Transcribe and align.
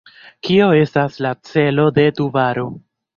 Kio 0.47 0.69
estas 0.85 1.19
la 1.25 1.33
celo 1.49 1.85
de 1.99 2.07
Tubaro? 2.21 2.65